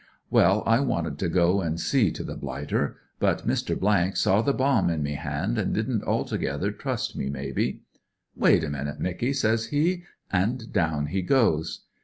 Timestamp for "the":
2.23-2.35, 4.41-4.51